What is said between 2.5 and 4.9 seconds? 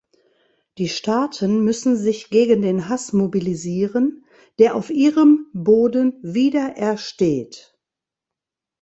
den Hass mobilisieren, der auf